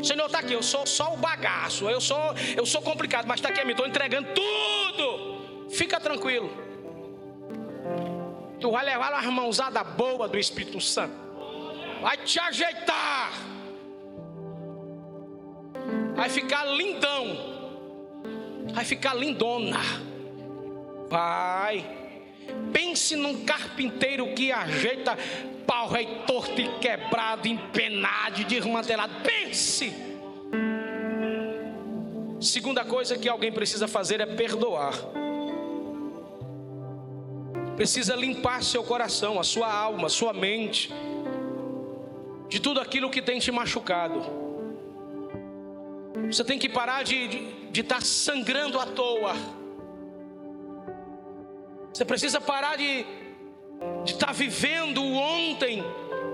[0.03, 3.49] Senhor, está aqui, eu sou só o bagaço, eu sou, eu sou complicado, mas está
[3.49, 5.71] aqui, me estou entregando tudo.
[5.71, 6.51] Fica tranquilo.
[8.61, 11.15] Tu vai levar uma mãozada boa do Espírito Santo.
[12.03, 13.33] Vai te ajeitar.
[16.15, 17.54] Vai ficar lindão.
[18.75, 19.79] Vai ficar lindona.
[21.09, 21.85] Vai.
[22.72, 25.16] Pense num carpinteiro que ajeita
[25.66, 29.14] pau rei torto e quebrado, empenado, desmantelado.
[29.22, 29.95] Pense.
[32.41, 34.95] Segunda coisa que alguém precisa fazer é perdoar.
[37.77, 40.93] Precisa limpar seu coração, a sua alma, sua mente,
[42.49, 44.43] de tudo aquilo que tem te machucado.
[46.31, 49.35] Você tem que parar de estar de, de tá sangrando à toa.
[51.93, 53.07] Você precisa parar de
[54.05, 55.83] estar tá vivendo o ontem.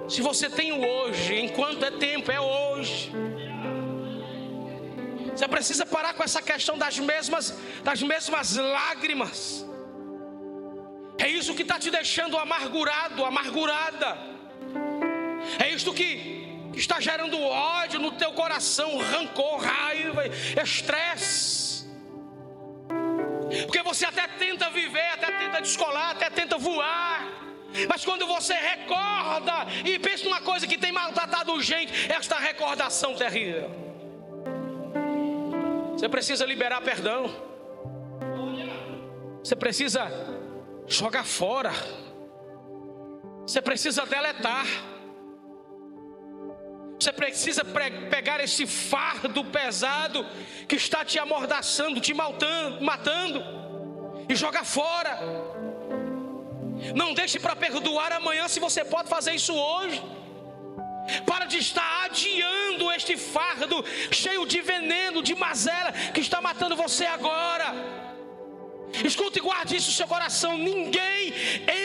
[0.09, 3.13] Se você tem o hoje, enquanto é tempo, é hoje.
[5.35, 9.67] Você precisa parar com essa questão das mesmas, das mesmas lágrimas.
[11.19, 14.19] É isso que está te deixando amargurado, amargurada.
[15.59, 16.40] É isto que
[16.81, 20.23] está gerando ódio no teu coração, rancor, raiva,
[20.63, 21.87] estresse.
[23.67, 27.27] Porque você até tenta viver, até tenta descolar, até tenta voar.
[27.89, 33.71] Mas quando você recorda e pensa numa coisa que tem maltratado gente, esta recordação terrível.
[35.93, 37.31] Você precisa liberar perdão.
[39.45, 40.11] Você precisa
[40.87, 41.73] jogar fora.
[43.47, 44.67] Você precisa deletar.
[47.01, 50.27] Você precisa pegar esse fardo pesado
[50.69, 53.43] que está te amordaçando, te maltando, matando
[54.29, 55.19] e jogar fora.
[56.95, 59.99] Não deixe para perdoar amanhã se você pode fazer isso hoje.
[61.25, 63.83] Para de estar adiando este fardo
[64.13, 67.69] cheio de veneno, de mazela que está matando você agora.
[69.03, 70.59] Escute e guarde isso no seu coração.
[70.59, 71.33] Ninguém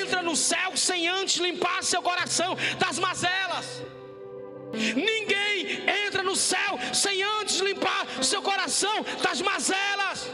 [0.01, 3.94] entra no céu sem antes limpar seu coração das mazelas.
[4.73, 10.29] Ninguém entra no céu sem antes limpar seu coração das mazelas.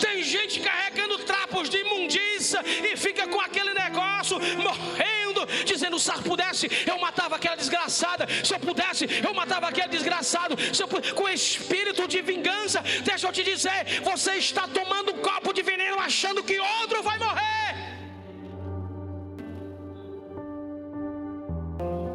[0.00, 6.22] Tem gente carregando trapos de imundícia e fica com aquele negócio morrendo, dizendo: se eu
[6.22, 8.26] pudesse, eu matava aquela desgraçada.
[8.44, 10.56] Se eu pudesse, eu matava aquele desgraçado.
[10.74, 15.52] Se eu, com espírito de vingança, deixa eu te dizer: você está tomando um copo
[15.52, 17.51] de veneno achando que outro vai morrer.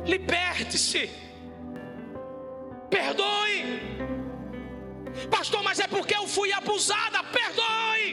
[0.08, 1.10] Liberte-se.
[2.90, 3.82] Perdoe.
[5.30, 7.22] Pastor, mas é porque eu fui abusada.
[7.24, 8.08] Perdoe.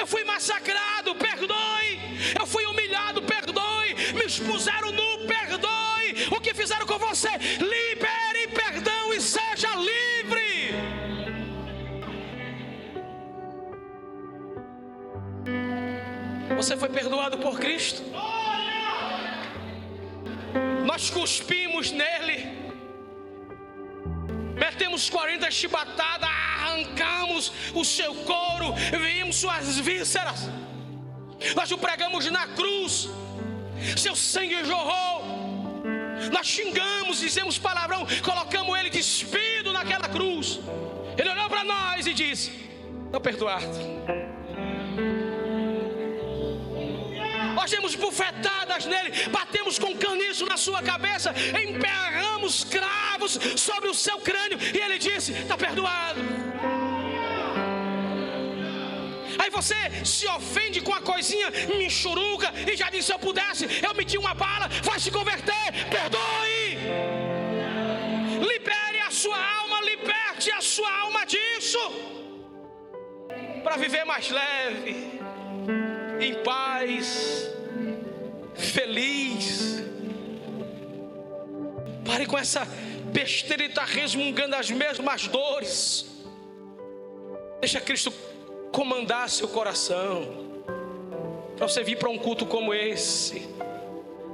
[0.00, 1.14] Eu fui massacrado.
[1.16, 2.00] Perdoe.
[2.38, 3.22] Eu fui humilhado.
[3.22, 3.94] Perdoe.
[4.14, 5.26] Me expuseram nu.
[5.26, 6.28] Perdoe.
[6.30, 7.30] O que fizeram com você?
[7.58, 10.74] Libere perdão e seja livre.
[16.56, 18.02] Você foi perdoado por Cristo.
[20.86, 22.58] Nós cuspimos nele
[24.58, 30.48] metemos 40 chibatadas, arrancamos o seu couro, vimos suas vísceras,
[31.54, 33.08] nós o pregamos na cruz,
[33.96, 35.24] seu sangue jorrou,
[36.32, 40.58] nós xingamos, dizemos palavrão, colocamos ele despido naquela cruz.
[41.16, 42.52] Ele olhou para nós e disse:
[43.12, 43.78] Não perdoar-te.
[47.68, 49.94] nós demos bufetadas nele, batemos com
[50.68, 51.30] sua cabeça,
[51.66, 56.20] emperramos cravos sobre o seu crânio, e ele disse: Está perdoado.
[59.40, 61.48] Aí você se ofende com a coisinha
[61.82, 66.66] michuruca e já disse: se eu pudesse, eu meti uma bala, vai se converter, perdoe.
[68.52, 71.82] Libere a sua alma, liberte a sua alma disso.
[73.64, 74.92] Para viver mais leve,
[76.26, 77.06] em paz,
[78.74, 79.88] feliz.
[82.08, 82.66] Pare com essa
[83.12, 86.06] besteira e está resmungando as mesmas dores.
[87.60, 88.10] Deixa Cristo
[88.72, 90.26] comandar seu coração.
[91.54, 93.46] Para você vir para um culto como esse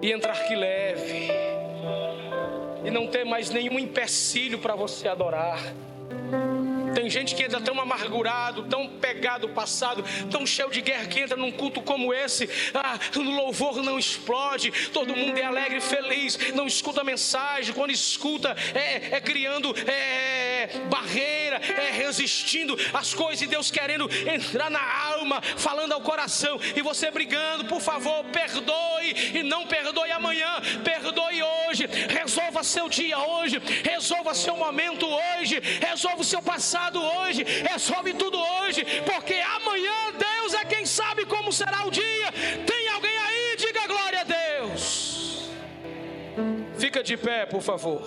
[0.00, 1.30] e entrar que leve.
[2.84, 5.58] E não ter mais nenhum empecilho para você adorar.
[6.94, 11.36] Tem gente que entra tão amargurado, tão pegado passado, tão cheio de guerra que entra
[11.36, 12.48] num culto como esse.
[12.72, 17.74] Ah, no louvor não explode, todo mundo é alegre e feliz, não escuta a mensagem.
[17.74, 24.70] Quando escuta, é, é criando é, barreira, é resistindo às coisas de Deus querendo entrar
[24.70, 30.60] na alma, falando ao coração, e você brigando, por favor, perdoe e não perdoe amanhã,
[30.82, 31.88] perdoe hoje,
[32.54, 38.38] resolva seu dia hoje, resolva seu momento hoje, resolva o seu passado hoje, resolve tudo
[38.38, 42.32] hoje, porque amanhã Deus é quem sabe como será o dia.
[42.64, 43.56] Tem alguém aí?
[43.56, 45.50] Diga glória a Deus.
[46.78, 48.02] Fica de pé, por favor.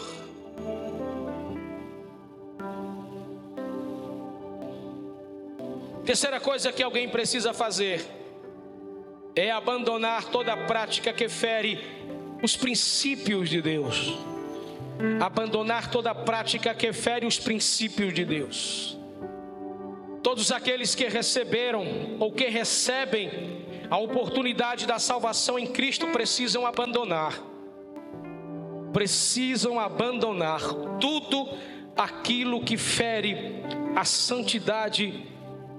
[6.06, 8.06] Terceira coisa que alguém precisa fazer
[9.36, 11.80] é abandonar toda prática que fere
[12.42, 14.37] os princípios de Deus
[15.22, 18.98] abandonar toda prática que fere os princípios de Deus.
[20.24, 27.42] Todos aqueles que receberam ou que recebem a oportunidade da salvação em Cristo precisam abandonar.
[28.92, 30.62] Precisam abandonar
[31.00, 31.50] tudo
[31.96, 33.64] aquilo que fere
[33.96, 35.26] a santidade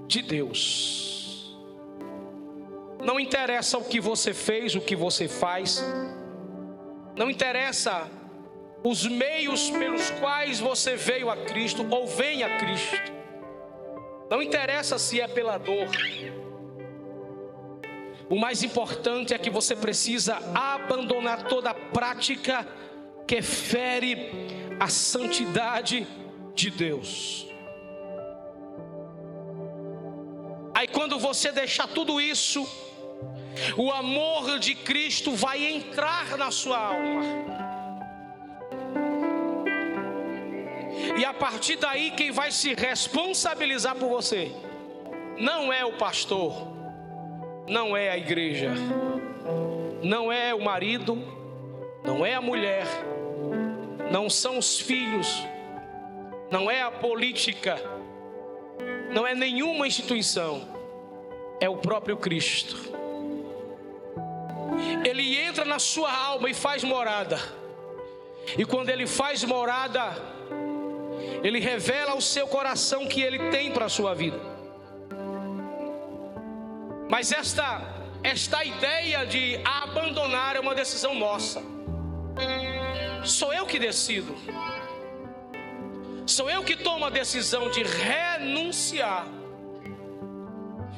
[0.07, 1.57] de Deus.
[3.05, 5.85] Não interessa o que você fez, o que você faz.
[7.17, 8.09] Não interessa
[8.83, 13.13] os meios pelos quais você veio a Cristo ou vem a Cristo.
[14.31, 15.89] Não interessa se é pela dor.
[18.29, 22.67] O mais importante é que você precisa abandonar toda prática
[23.27, 24.31] que fere
[24.79, 26.07] a santidade
[26.55, 27.47] de Deus.
[30.75, 32.69] Aí quando você deixar tudo isso,
[33.77, 37.68] o amor de Cristo vai entrar na sua alma.
[41.17, 44.53] E a partir daí, quem vai se responsabilizar por você
[45.39, 46.69] não é o pastor,
[47.67, 48.73] não é a igreja,
[50.03, 51.17] não é o marido,
[52.05, 52.87] não é a mulher,
[54.11, 55.45] não são os filhos,
[56.51, 57.79] não é a política,
[59.13, 60.67] não é nenhuma instituição,
[61.61, 62.77] é o próprio Cristo.
[65.05, 67.39] Ele entra na sua alma e faz morada.
[68.57, 70.38] E quando ele faz morada,
[71.43, 74.39] ele revela ao seu coração que ele tem para a sua vida.
[77.09, 81.63] Mas esta esta ideia de abandonar é uma decisão nossa.
[83.25, 84.35] Sou eu que decido.
[86.27, 89.27] Sou eu que tomo a decisão de renunciar.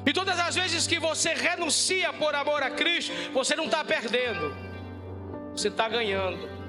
[0.06, 4.56] E todas as vezes que você renuncia por amor a Cristo, você não está perdendo,
[5.52, 6.59] você está ganhando.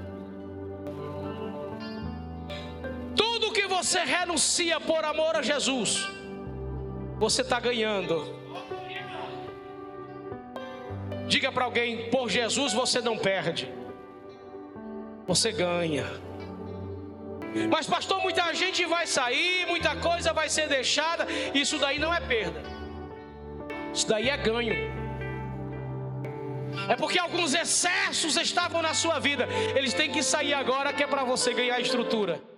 [3.72, 6.08] Você renuncia por amor a Jesus,
[7.18, 8.16] você está ganhando.
[11.28, 13.72] Diga para alguém: por Jesus você não perde,
[15.26, 16.06] você ganha.
[17.70, 21.26] Mas, pastor, muita gente vai sair, muita coisa vai ser deixada.
[21.54, 22.62] Isso daí não é perda,
[23.94, 24.76] isso daí é ganho.
[26.90, 31.08] É porque alguns excessos estavam na sua vida, eles têm que sair agora, que é
[31.08, 32.51] para você ganhar estrutura.